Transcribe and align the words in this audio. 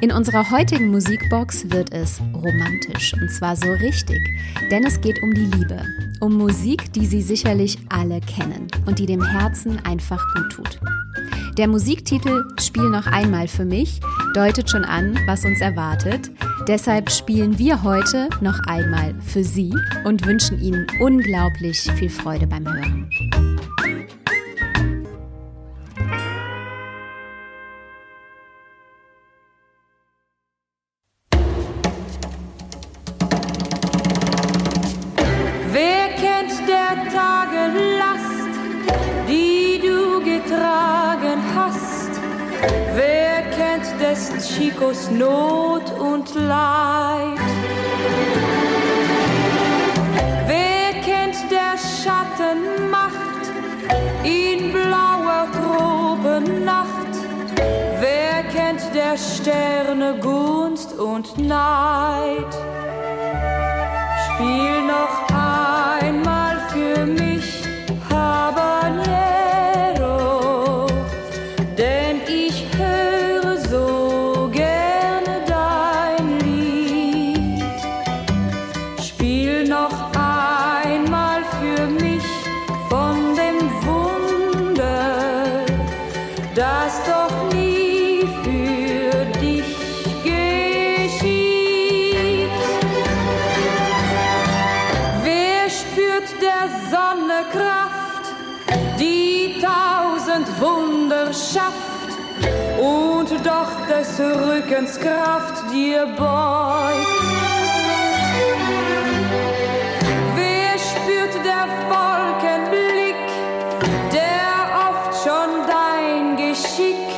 In 0.00 0.12
unserer 0.12 0.52
heutigen 0.52 0.92
Musikbox 0.92 1.70
wird 1.70 1.92
es 1.92 2.20
romantisch 2.32 3.14
und 3.14 3.28
zwar 3.30 3.56
so 3.56 3.72
richtig, 3.72 4.20
denn 4.70 4.86
es 4.86 5.00
geht 5.00 5.20
um 5.24 5.34
die 5.34 5.46
Liebe, 5.56 5.82
um 6.20 6.34
Musik, 6.34 6.92
die 6.92 7.04
Sie 7.04 7.20
sicherlich 7.20 7.78
alle 7.88 8.20
kennen 8.20 8.68
und 8.86 9.00
die 9.00 9.06
dem 9.06 9.24
Herzen 9.24 9.84
einfach 9.84 10.24
gut 10.34 10.52
tut. 10.52 10.78
Der 11.56 11.66
Musiktitel 11.66 12.44
Spiel 12.60 12.88
noch 12.88 13.08
einmal 13.08 13.48
für 13.48 13.64
mich 13.64 13.98
deutet 14.34 14.70
schon 14.70 14.84
an, 14.84 15.18
was 15.26 15.44
uns 15.44 15.60
erwartet. 15.60 16.30
Deshalb 16.68 17.10
spielen 17.10 17.58
wir 17.58 17.82
heute 17.82 18.28
noch 18.40 18.60
einmal 18.68 19.16
für 19.20 19.42
Sie 19.42 19.74
und 20.04 20.24
wünschen 20.24 20.60
Ihnen 20.60 20.86
unglaublich 21.00 21.80
viel 21.96 22.10
Freude 22.10 22.46
beim 22.46 22.64
Hören. 22.72 23.57
Chicos 44.58 45.08
Not 45.08 45.84
und 46.00 46.34
Leid? 46.34 47.38
Wer 50.48 51.00
kennt 51.00 51.36
der 51.48 51.78
Schatten 51.78 52.90
Macht 52.90 53.44
in 54.24 54.72
blauer 54.72 55.46
Tropennacht? 55.52 57.14
Wer 58.00 58.42
kennt 58.52 58.82
der 58.92 59.16
Sterne 59.16 60.18
Gunst 60.18 60.98
und 60.98 61.38
Neid? 61.38 62.52
Spiel 64.26 64.82
noch 64.88 65.27
Wunder 100.60 101.32
schafft 101.32 102.10
und 102.80 103.30
doch 103.46 103.86
des 103.88 104.18
Rückens 104.18 104.98
Kraft 104.98 105.70
dir 105.72 106.06
beugt? 106.16 107.06
Wer 110.34 110.78
spürt 110.78 111.34
der 111.44 111.68
Wolkenblick, 111.88 113.14
der 114.12 114.50
oft 114.88 115.22
schon 115.22 115.66
dein 115.68 116.36
Geschick 116.36 117.08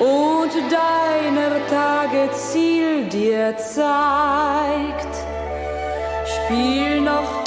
und 0.00 0.52
deiner 0.72 1.66
Tage 1.68 2.30
Ziel 2.32 3.04
dir 3.10 3.54
zeigt? 3.58 5.14
Spiel 6.26 7.02
noch 7.02 7.43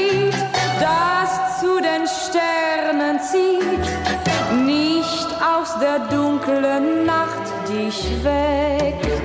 Lied, 0.00 0.34
das 0.80 1.60
zu 1.60 1.80
den 1.80 2.06
Sternen 2.06 3.20
zieht, 3.20 3.86
nicht 4.64 5.28
aus 5.42 5.78
der 5.80 5.98
dunklen 6.08 7.06
Nacht 7.06 7.46
dich 7.68 8.04
weckt. 8.24 9.19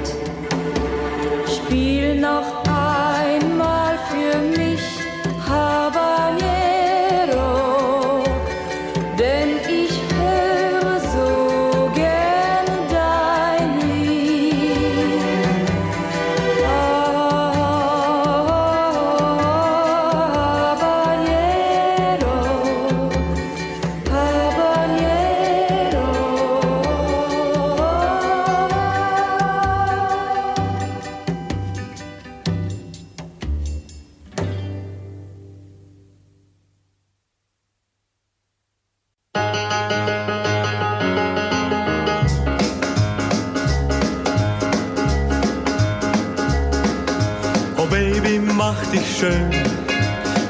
Schön, 49.25 49.49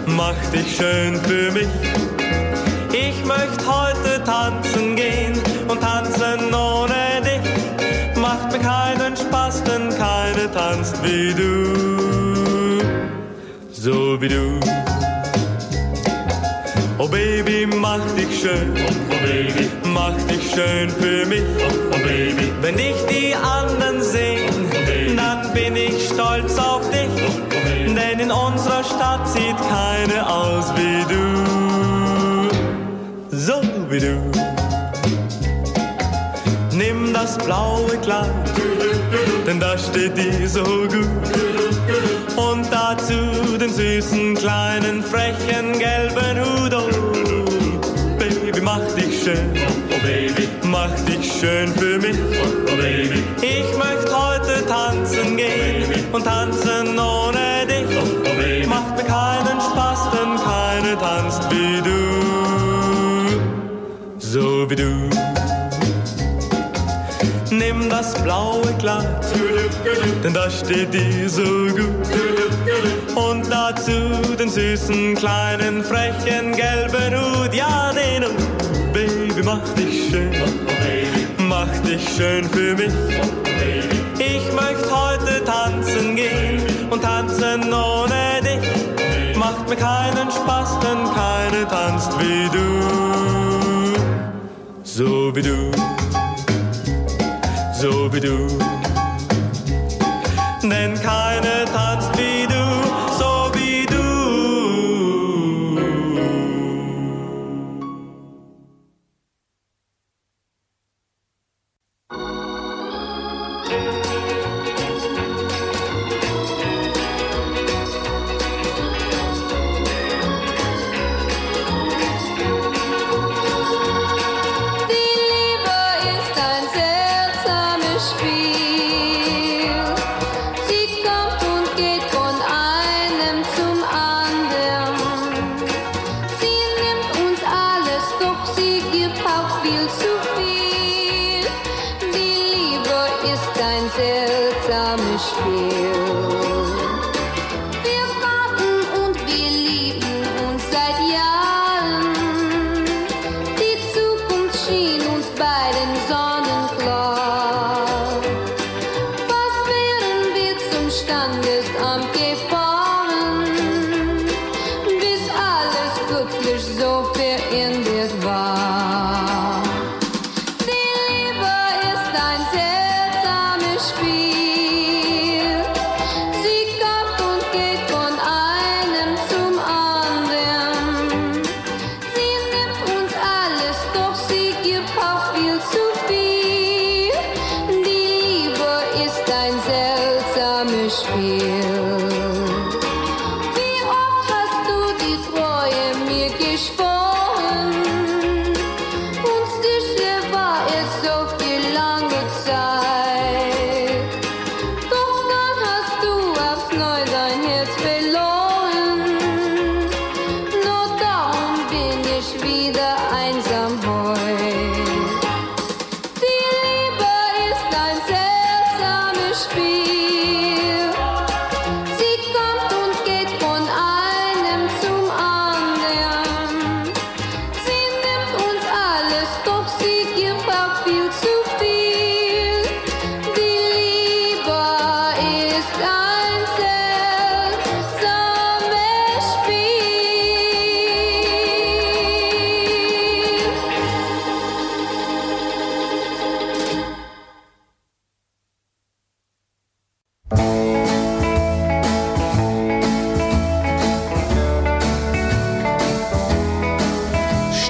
mach 0.06 0.36
dich 0.54 0.76
schön 0.76 1.16
für 1.22 1.52
mich. 1.52 1.68
Ich 2.92 3.26
möchte 3.26 3.64
heute 3.68 4.24
tanzen 4.24 4.96
gehen 4.96 5.34
und 5.68 5.82
tanzen 5.82 6.54
ohne 6.54 7.22
dich. 7.24 8.20
Macht 8.22 8.52
mir 8.52 8.60
keinen 8.60 9.16
Spaß, 9.16 9.64
denn 9.64 9.90
keine 9.98 10.52
tanzt 10.52 10.96
wie 11.04 11.34
du, 11.34 12.84
so 13.72 14.22
wie 14.22 14.30
du. 14.30 14.60
Oh 16.98 17.08
Baby, 17.08 17.68
mach 17.68 18.06
dich 18.18 18.40
schön, 18.42 18.74
oh 19.12 19.16
Baby, 19.26 19.70
mach 19.94 20.18
dich 20.30 20.50
schön 20.54 20.90
für 20.90 21.26
mich. 21.26 21.44
Oh 21.92 21.98
Baby, 22.04 22.52
wenn 22.62 22.76
dich 22.78 22.96
die 23.10 23.36
anderen 23.36 24.02
sehen, 24.02 24.65
bin 25.56 25.76
ich 25.76 26.10
stolz 26.10 26.58
auf 26.60 26.88
dich. 26.90 27.10
Denn 27.96 28.20
in 28.20 28.32
unserer 28.32 28.84
Stadt 28.84 29.28
sieht 29.28 29.58
keine 29.70 30.30
aus 30.30 30.66
wie 30.76 31.06
du, 31.14 31.24
so 33.32 33.62
wie 33.90 34.00
du. 34.00 34.32
Nimm 36.74 37.14
das 37.14 37.38
blaue 37.38 37.98
Kleid, 38.02 38.30
denn 39.48 39.60
das 39.62 39.88
steht 39.88 40.18
dir 40.18 40.48
so 40.48 40.64
gut. 40.64 41.08
Und 42.36 42.66
dazu 42.70 43.58
den 43.58 43.72
süßen, 43.74 44.36
kleinen, 44.36 45.02
frechen, 45.02 45.80
gelben 45.80 46.38
Hut. 46.42 46.74
Oh, 46.74 46.90
Baby, 48.20 48.60
mach 48.62 48.82
dich 48.94 49.24
schön. 49.24 49.54
Oh 49.90 50.00
Baby, 50.04 50.45
Mach 50.88 51.00
dich 51.02 51.32
schön 51.40 51.74
für 51.74 51.98
mich. 51.98 52.16
Ich 53.42 53.76
möchte 53.76 54.12
heute 54.16 54.64
tanzen 54.68 55.36
gehen 55.36 55.84
und 56.12 56.24
tanzen 56.24 57.00
ohne 57.00 57.66
dich. 57.66 58.68
Macht 58.68 58.96
mir 58.96 59.04
keinen 59.04 59.60
Spaß, 59.60 60.12
denn 60.12 60.38
keine 60.38 60.96
tanzt 61.00 61.50
wie 61.50 61.82
du. 61.82 62.02
So 64.20 64.70
wie 64.70 64.76
du. 64.76 65.10
Nimm 67.50 67.90
das 67.90 68.14
blaue 68.22 68.72
Kleid, 68.78 69.26
denn 70.24 70.36
das 70.36 70.60
steht 70.60 70.94
dir 70.94 71.28
so 71.28 71.42
gut. 71.42 72.08
Und 73.16 73.50
dazu 73.50 74.36
den 74.38 74.50
süßen, 74.50 75.16
kleinen, 75.16 75.84
frechen, 75.84 76.56
gelben 76.56 77.16
Hut. 77.16 77.56
Ja, 77.56 77.92
den 77.92 78.26
Hut. 78.26 78.55
Mach 79.46 79.62
dich 79.76 80.10
schön. 80.10 80.32
Mach 81.38 81.72
dich 81.84 82.04
schön 82.18 82.50
für 82.50 82.74
mich. 82.76 82.92
Ich 84.18 84.52
möchte 84.52 84.90
heute 84.90 85.46
tanzen 85.46 86.16
gehen 86.16 86.64
und 86.90 87.04
tanzen 87.04 87.72
ohne 87.72 88.42
dich. 88.42 89.38
Macht 89.38 89.70
mir 89.70 89.76
keinen 89.76 90.32
Spaß, 90.32 90.80
denn 90.80 91.04
keine 91.14 91.68
tanzt 91.68 92.12
wie 92.20 92.50
du. 92.58 92.66
So 94.84 95.36
wie 95.36 95.44
du. 95.44 95.72
So 97.80 98.12
wie 98.12 98.22
du. 98.22 98.48
Denn 100.64 101.00
keine 101.02 101.66
tanzt 101.72 101.95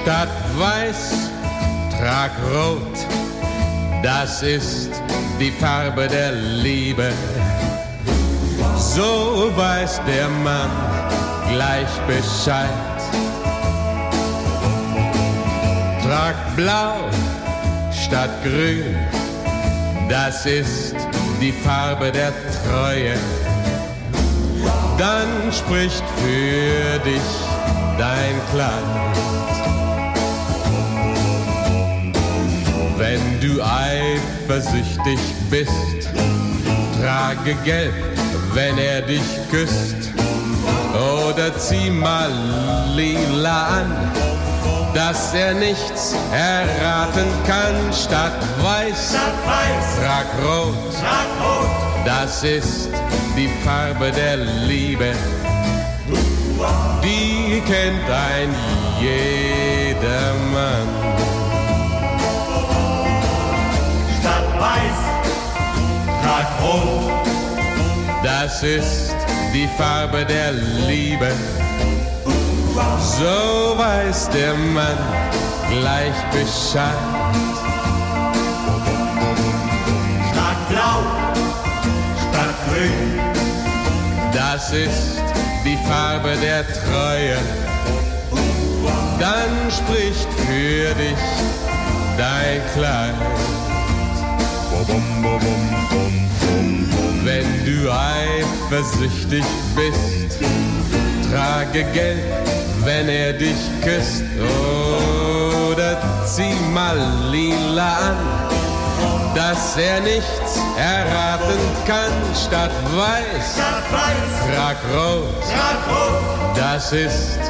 Statt 0.06 0.28
weiß, 0.56 1.30
trag 1.98 2.30
rot, 2.54 2.96
das 4.04 4.40
ist 4.40 5.02
die 5.40 5.50
Farbe 5.50 6.06
der 6.06 6.30
Liebe. 6.30 7.10
So 8.76 9.50
weiß 9.56 10.00
der 10.06 10.28
Mann 10.28 10.70
gleich 11.50 11.90
Bescheid. 12.06 12.68
Trag 16.04 16.36
blau 16.54 17.10
statt 17.90 18.30
grün, 18.44 18.94
das 20.08 20.46
ist 20.46 20.94
die 21.40 21.50
Farbe 21.64 22.12
der 22.12 22.32
Treue. 22.62 23.16
Dann 24.98 25.52
spricht 25.52 26.04
für 26.22 27.00
dich 27.00 27.28
dein 27.98 28.36
Kleid. 28.52 29.25
Wenn 32.98 33.40
du 33.40 33.62
eifersüchtig 33.62 35.18
bist, 35.50 36.08
trage 37.00 37.54
gelb, 37.64 37.94
wenn 38.54 38.78
er 38.78 39.02
dich 39.02 39.22
küsst. 39.50 40.12
Oder 41.28 41.56
zieh 41.58 41.90
mal 41.90 42.30
lila 42.94 43.66
an, 43.66 43.92
dass 44.94 45.34
er 45.34 45.52
nichts 45.54 46.14
erraten 46.32 47.28
kann. 47.46 47.92
Statt 47.92 48.40
weiß, 48.62 49.16
trag 50.00 50.26
rot, 50.42 50.74
das 52.06 52.42
ist 52.44 52.88
die 53.36 53.50
Farbe 53.62 54.10
der 54.10 54.38
Liebe. 54.38 55.12
Die 57.02 57.60
kennt 57.66 58.08
ein 58.10 58.54
jedermann. 58.98 59.96
statt 60.88 61.15
weiß, 64.76 65.00
trag 66.22 66.48
rot, 66.62 67.12
Das 68.22 68.62
ist 68.62 69.14
die 69.52 69.68
Farbe 69.78 70.24
der 70.24 70.52
Liebe. 70.88 71.30
So 73.18 73.78
weiß 73.78 74.28
der 74.30 74.54
Mann 74.54 74.98
gleich 75.70 76.18
Bescheid. 76.32 77.04
statt 80.30 80.60
blau, 80.68 80.98
statt 82.24 82.56
grün, 82.66 83.20
Das 84.32 84.72
ist 84.72 85.22
die 85.64 85.78
Farbe 85.88 86.32
der 86.42 86.64
Treue. 86.66 87.38
Dann 89.18 89.70
spricht 89.70 90.28
für 90.46 90.94
dich 90.94 91.24
dein 92.18 92.60
Kleid. 92.74 93.55
Wenn 97.24 97.64
du 97.64 97.90
eifersüchtig 97.90 99.44
bist, 99.74 100.38
trage 101.30 101.84
Geld, 101.92 102.22
wenn 102.84 103.08
er 103.08 103.32
dich 103.32 103.56
küsst. 103.82 104.22
Oder 105.70 106.00
zieh 106.24 106.54
mal 106.72 106.96
lila 107.30 107.96
an, 107.96 108.16
dass 109.34 109.76
er 109.76 110.00
nichts 110.00 110.60
erraten 110.78 111.58
kann. 111.86 112.12
Statt 112.34 112.70
weiß, 112.94 113.56
trag 114.54 114.76
rot, 114.94 115.44
das 116.56 116.92
ist 116.92 117.40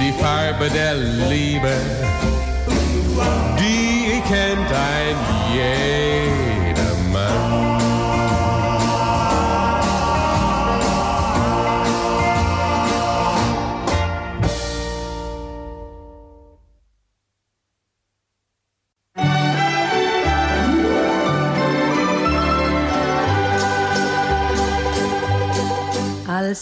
die 0.00 0.12
Farbe 0.20 0.70
der 0.70 0.94
Liebe. 0.94 1.72
Die 3.58 4.22
kennt 4.28 4.70
ein 4.72 5.16
jedermann. 5.52 6.45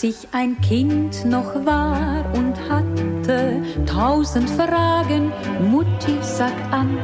Als 0.05 0.17
ich 0.17 0.29
ein 0.33 0.61
Kind 0.61 1.25
noch 1.25 1.55
war 1.65 2.27
und 2.35 2.55
hatte 2.69 3.63
tausend 3.87 4.51
Fragen, 4.51 5.33
Mutti, 5.71 6.19
sag 6.21 6.53
an, 6.71 6.99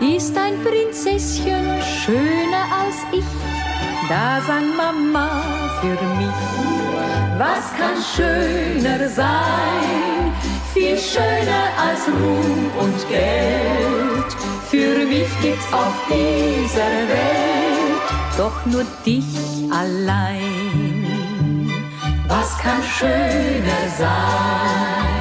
ist 0.00 0.36
ein 0.36 0.54
Prinzesschen 0.64 1.80
schöner 2.02 2.64
als 2.82 2.96
ich? 3.12 3.24
Da 4.08 4.40
sang 4.44 4.76
Mama 4.76 5.40
für 5.80 5.98
mich, 6.18 6.40
was 7.38 7.72
kann 7.78 8.02
schöner 8.16 9.08
sein? 9.08 10.32
Viel 10.74 10.98
schöner 10.98 11.66
als 11.78 12.08
Ruhm 12.08 12.70
und 12.76 13.08
Geld. 13.08 14.32
Für 14.68 15.06
mich 15.06 15.28
gibt's 15.40 15.72
auf 15.72 15.94
dieser 16.08 17.08
Welt 17.08 17.60
doch 18.36 18.64
nur 18.66 18.84
dich 19.04 19.24
allein. 19.70 20.59
Was 22.30 22.56
kann 22.58 22.80
schöner 22.80 23.84
sein? 23.98 25.20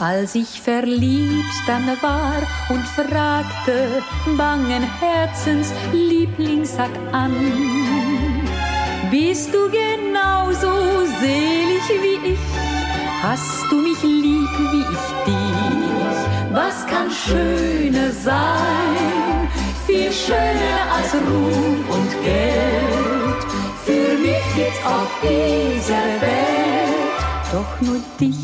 Als 0.00 0.34
ich 0.34 0.60
verliebt 0.60 1.62
dann 1.64 1.86
war 2.02 2.42
und 2.70 2.84
fragte, 2.88 4.02
bangen 4.36 4.82
Herzens, 4.82 5.72
Liebling, 5.92 6.64
sag 6.64 6.90
an, 7.12 7.36
bist 9.12 9.54
du 9.54 9.70
genauso 9.70 10.72
selig 11.20 11.86
wie 12.02 12.32
ich? 12.32 12.44
Hast 13.22 13.70
du 13.70 13.76
mich 13.76 14.02
lieb 14.02 14.50
wie 14.72 14.86
ich 14.96 15.06
dich? 15.24 16.52
Was 16.52 16.84
kann 16.88 17.08
schöner 17.12 18.10
sein? 18.10 19.48
Viel 19.86 20.10
schöner 20.10 20.80
als 20.96 21.14
Ruhm 21.14 21.84
und 21.90 22.24
Geld. 22.24 23.07
Auf 24.88 25.20
dieser 25.22 26.06
Welt 26.22 26.48
doch 27.52 27.80
nur 27.80 28.00
dich 28.18 28.34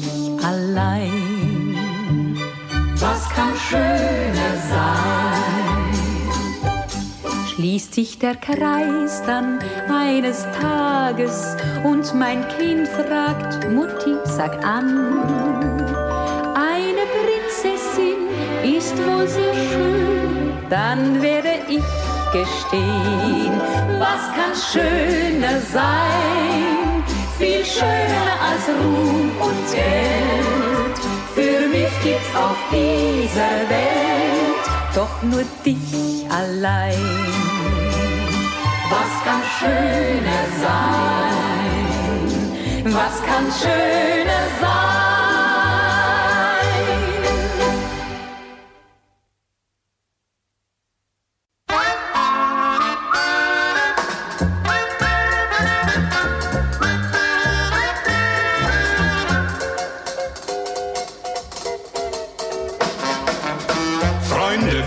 allein. 0.44 2.36
Was 2.96 3.28
kann 3.30 3.54
schöner 3.68 4.54
sein? 4.68 5.04
Schließt 7.48 7.94
sich 7.94 8.18
der 8.18 8.36
Kreis 8.36 9.22
dann 9.26 9.58
eines 9.88 10.46
Tages 10.60 11.56
und 11.82 12.14
mein 12.14 12.46
Kind 12.58 12.88
fragt, 12.88 13.70
Mutti, 13.70 14.16
sag 14.24 14.62
an, 14.64 15.22
eine 16.54 17.04
Prinzessin 17.14 18.28
ist 18.62 18.96
wohl 19.06 19.26
sehr 19.28 19.54
schön, 19.54 20.52
dann 20.68 21.22
werde 21.22 21.60
ich 21.68 21.82
gestehen, 22.34 23.54
was 24.00 24.22
kann 24.36 24.54
schöner 24.72 25.56
sein, 25.72 27.04
viel 27.38 27.64
schöner 27.64 28.34
als 28.48 28.64
Ruhm 28.80 29.30
und 29.46 29.60
Geld. 29.72 30.96
Für 31.36 31.68
mich 31.68 31.94
gibt's 32.02 32.34
auf 32.34 32.58
dieser 32.72 33.54
Welt 33.70 34.64
doch 34.94 35.22
nur 35.22 35.44
dich 35.64 36.26
allein. 36.28 36.98
Was 38.90 39.12
kann 39.24 39.42
schöner 39.58 40.44
sein? 40.64 41.84
Was 42.92 43.14
kann 43.28 43.46
schöner 43.62 44.44
sein? 44.60 44.93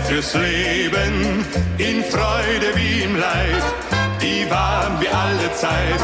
Fürs 0.06 0.34
Leben, 0.34 1.44
in 1.78 2.04
Freude 2.04 2.68
wie 2.74 3.02
im 3.02 3.16
Leid, 3.16 3.62
die 4.20 4.50
waren 4.50 5.00
wir 5.00 5.14
alle 5.14 5.52
Zeit, 5.54 6.02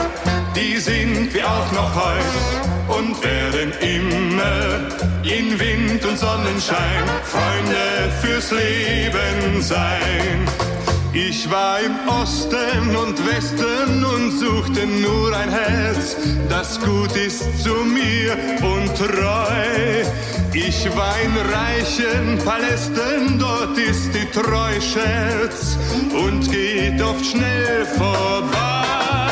die 0.56 0.76
sind 0.78 1.32
wir 1.34 1.46
auch 1.46 1.72
noch 1.72 1.94
heut 1.94 2.98
und 2.98 3.22
werden 3.22 3.72
immer 3.80 5.04
in 5.22 5.58
Wind 5.58 6.04
und 6.04 6.18
Sonnenschein 6.18 7.04
Freunde 7.24 8.12
fürs 8.20 8.50
Leben 8.50 9.62
sein. 9.62 10.73
Ich 11.16 11.48
war 11.48 11.78
im 11.78 12.08
Osten 12.08 12.96
und 12.96 13.16
Westen 13.24 14.04
und 14.04 14.32
suchte 14.32 14.84
nur 14.84 15.32
ein 15.36 15.48
Herz, 15.48 16.16
das 16.48 16.80
gut 16.80 17.14
ist 17.14 17.62
zu 17.62 17.72
mir 17.72 18.36
und 18.60 18.92
treu. 18.96 20.02
Ich 20.52 20.84
war 20.96 21.14
in 21.20 21.36
reichen 21.54 22.38
Palästen, 22.44 23.38
dort 23.38 23.78
ist 23.78 24.12
die 24.12 24.28
Treu 24.32 24.80
Scherz 24.80 25.78
und 26.12 26.50
geht 26.50 27.00
oft 27.00 27.24
schnell 27.24 27.86
vorbei. 27.96 29.28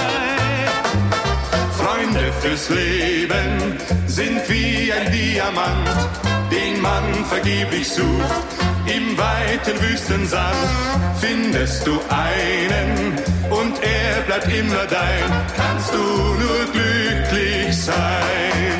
Freunde 1.76 2.32
fürs 2.42 2.68
Leben 2.68 3.76
sind 4.06 4.40
wie 4.48 4.92
ein 4.92 5.10
Diamant, 5.10 5.88
den 6.48 6.80
man 6.80 7.24
vergeblich 7.24 7.88
sucht. 7.88 8.71
Im 8.86 9.16
weiten 9.16 9.80
Wüstensand 9.80 10.56
findest 11.20 11.86
du 11.86 12.00
einen 12.08 13.14
und 13.50 13.74
er 13.82 14.22
bleibt 14.26 14.48
immer 14.52 14.86
dein, 14.86 15.46
kannst 15.56 15.92
du 15.94 15.98
nur 15.98 16.72
glücklich 16.72 17.76
sein. 17.76 18.71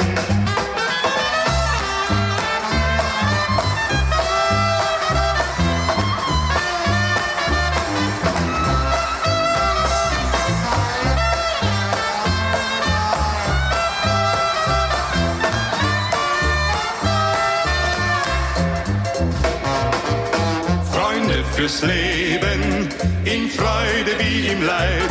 Fürs 21.55 21.83
Leben, 21.83 22.89
in 23.25 23.49
Freude 23.51 24.13
wie 24.19 24.49
im 24.49 24.63
Leid, 24.63 25.11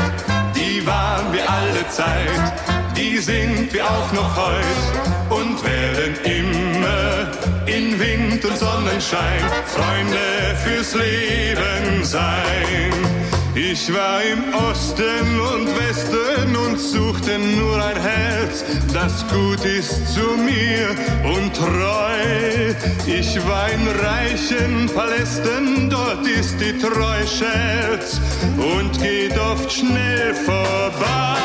die 0.55 0.85
waren 0.85 1.31
wir 1.33 1.49
alle 1.49 1.87
Zeit, 1.89 2.53
die 2.97 3.17
sind 3.17 3.73
wir 3.73 3.85
auch 3.85 4.11
noch 4.13 4.35
heut 4.35 5.29
und 5.29 5.63
werden 5.63 6.15
immer 6.23 7.31
in 7.65 7.99
Wind 7.99 8.43
und 8.45 8.57
Sonnenschein 8.57 9.43
Freunde 9.65 10.55
fürs 10.63 10.93
Leben 10.95 12.03
sein. 12.03 13.30
Ich 13.53 13.93
war 13.93 14.21
im 14.23 14.53
Osten 14.53 15.39
und 15.53 15.67
Westen 15.77 16.55
und 16.55 16.79
suchte 16.79 17.37
nur 17.37 17.83
ein 17.83 18.01
Herz, 18.01 18.63
das 18.93 19.25
gut 19.27 19.65
ist 19.65 20.13
zu 20.13 20.21
mir 20.37 20.87
und 21.25 21.53
treu. 21.53 22.73
Ich 23.05 23.35
war 23.45 23.69
in 23.69 23.87
reichen 23.87 24.89
Palästen, 24.95 25.89
dort 25.89 26.25
ist 26.25 26.61
die 26.61 26.77
Treu 26.79 27.27
Scherz 27.27 28.21
und 28.57 28.97
geht 29.01 29.37
oft 29.37 29.69
schnell 29.69 30.33
vorbei. 30.33 31.37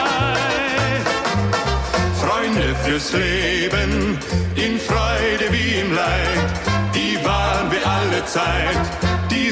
Freunde 2.21 2.75
fürs 2.85 3.13
Leben, 3.15 4.17
in 4.55 4.79
Freude 4.79 5.51
wie 5.51 5.81
im 5.81 5.93
Leid, 5.93 6.53
die 6.95 7.17
waren 7.25 7.69
wir 7.73 7.85
alle 7.85 8.25
Zeit, 8.27 9.06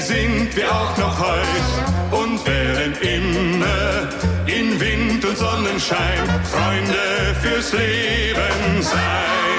sind 0.05 0.55
wir 0.55 0.71
auch 0.71 0.97
noch 0.99 1.19
heut 1.19 2.13
und 2.13 2.47
werden 2.47 2.95
immer 3.01 4.09
in 4.47 4.79
Wind 4.79 5.25
und 5.25 5.39
Sonnenschein 5.39 6.19
Freunde 6.45 7.35
fürs 7.41 7.73
Leben 7.73 8.83
sein. 8.83 9.54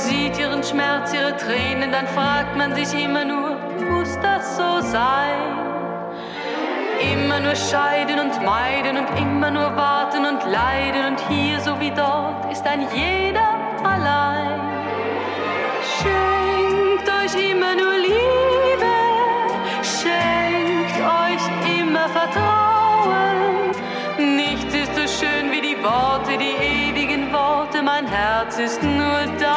Sieht 0.00 0.38
ihren 0.38 0.62
Schmerz, 0.62 1.12
ihre 1.12 1.36
Tränen, 1.36 1.92
dann 1.92 2.06
fragt 2.08 2.56
man 2.56 2.74
sich 2.74 2.92
immer 2.94 3.24
nur, 3.24 3.50
muss 3.90 4.18
das 4.22 4.56
so 4.56 4.80
sein? 4.80 5.38
Immer 7.12 7.40
nur 7.40 7.54
scheiden 7.54 8.18
und 8.18 8.42
meiden 8.44 8.98
und 8.98 9.08
immer 9.18 9.50
nur 9.50 9.74
warten 9.76 10.24
und 10.26 10.44
leiden 10.50 11.06
und 11.10 11.20
hier 11.28 11.60
so 11.60 11.78
wie 11.80 11.90
dort 11.90 12.50
ist 12.52 12.66
ein 12.66 12.86
jeder 12.94 13.50
allein. 13.84 14.60
Schenkt 15.96 17.08
euch 17.20 17.50
immer 17.50 17.74
nur 17.74 17.94
Liebe, 18.08 18.94
schenkt 19.82 20.98
euch 21.24 21.44
immer 21.78 22.06
Vertrauen. 22.08 23.72
Nichts 24.36 24.74
ist 24.74 24.94
so 24.94 25.24
schön 25.24 25.50
wie 25.50 25.62
die 25.62 25.82
Worte, 25.82 26.36
die 26.38 26.56
ewigen 26.90 27.32
Worte, 27.32 27.82
mein 27.82 28.06
Herz 28.06 28.58
ist 28.58 28.82
nur 28.82 29.20
dein. 29.38 29.49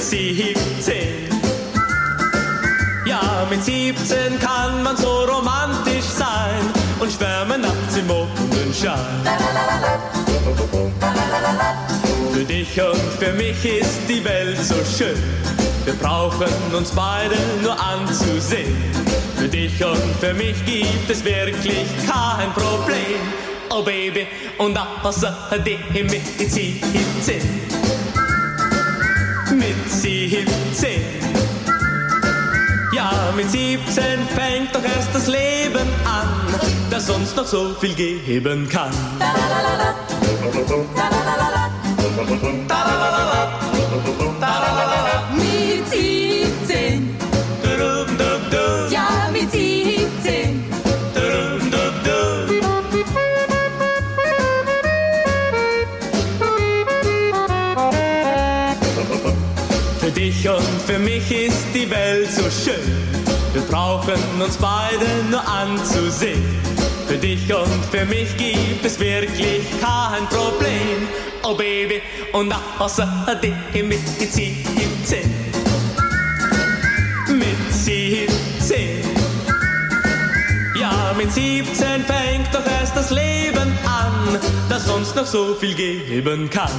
Mit 0.00 0.08
17. 0.08 1.28
Ja, 3.04 3.46
mit 3.50 3.62
17 3.62 4.40
kann 4.40 4.82
man 4.82 4.96
so 4.96 5.24
romantisch 5.24 6.06
sein 6.16 6.62
und 6.98 7.12
schwärmen 7.12 7.60
nachts 7.60 7.98
im 7.98 8.06
Mondenschein. 8.06 8.96
Für 12.32 12.44
dich 12.44 12.80
und 12.80 13.12
für 13.18 13.34
mich 13.34 13.62
ist 13.62 14.00
die 14.08 14.24
Welt 14.24 14.56
so 14.64 14.76
schön. 14.96 15.22
Wir 15.84 15.92
brauchen 15.92 16.48
uns 16.74 16.92
beide 16.92 17.36
nur 17.62 17.78
anzusehen. 17.78 18.74
Für 19.36 19.48
dich 19.48 19.84
und 19.84 20.16
für 20.18 20.32
mich 20.32 20.64
gibt 20.64 21.10
es 21.10 21.22
wirklich 21.22 21.86
kein 22.06 22.50
Problem. 22.54 23.20
Oh 23.68 23.82
Baby, 23.82 24.26
und 24.56 24.78
außerdem 25.02 25.78
mit 25.92 26.50
17. 26.50 27.89
Mit 29.70 29.88
17. 29.88 30.46
Ja, 32.92 33.32
mit 33.36 33.48
17 33.48 33.78
fängt 34.34 34.74
doch 34.74 34.82
erst 34.82 35.14
das 35.14 35.28
Leben 35.28 35.86
an, 36.04 36.28
das 36.90 37.08
uns 37.08 37.36
noch 37.36 37.46
so 37.46 37.72
viel 37.80 37.94
geben 37.94 38.68
kann. 38.68 38.90
Mit 45.36 45.88
17, 45.88 47.16
ja 48.90 49.28
mit 49.32 49.52
17. 49.52 49.69
Für 60.90 60.98
mich 60.98 61.30
ist 61.30 61.66
die 61.72 61.88
Welt 61.88 62.28
so 62.32 62.42
schön. 62.50 62.74
Wir 63.52 63.62
brauchen 63.62 64.42
uns 64.42 64.56
beide 64.56 65.06
nur 65.30 65.46
anzusehen. 65.46 66.42
Für 67.06 67.16
dich 67.16 67.54
und 67.54 67.84
für 67.92 68.04
mich 68.06 68.36
gibt 68.36 68.84
es 68.84 68.98
wirklich 68.98 69.62
kein 69.80 70.26
Problem. 70.28 71.06
Oh 71.44 71.54
Baby, 71.54 72.02
und 72.32 72.52
außerdem 72.80 73.54
mit 73.86 74.00
17. 74.08 74.64
Mit 77.38 77.72
17. 77.72 79.04
Ja, 80.74 81.14
mit 81.16 81.32
17 81.32 82.04
fängt 82.04 82.52
doch 82.52 82.66
erst 82.66 82.96
das 82.96 83.10
Leben 83.10 83.39
noch 85.20 85.26
so 85.26 85.54
viel 85.54 85.74
geben 85.74 86.48
kann. 86.48 86.70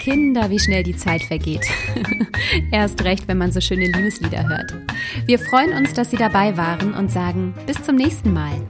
Kinder, 0.00 0.50
wie 0.50 0.58
schnell 0.58 0.82
die 0.82 0.96
Zeit 0.96 1.22
vergeht. 1.22 1.66
Erst 2.72 3.02
recht, 3.04 3.28
wenn 3.28 3.38
man 3.38 3.52
so 3.52 3.60
schöne 3.60 3.86
Liebeslieder 3.86 4.48
hört. 4.48 4.74
Wir 5.26 5.38
freuen 5.38 5.72
uns, 5.72 5.92
dass 5.92 6.10
Sie 6.10 6.16
dabei 6.16 6.56
waren 6.56 6.94
und 6.94 7.10
sagen 7.10 7.54
bis 7.66 7.82
zum 7.82 7.96
nächsten 7.96 8.32
Mal. 8.32 8.62